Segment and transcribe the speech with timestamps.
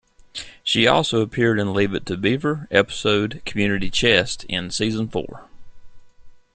[0.63, 5.45] She also appeared in "Leave It To Beaver" episode "Community Chest" in season four.